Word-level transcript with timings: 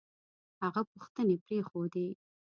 هغه 0.61 0.81
پوښتنې 0.91 1.35
پرېښودې 1.45 2.07